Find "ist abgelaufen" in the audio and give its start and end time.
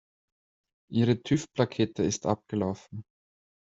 2.01-3.03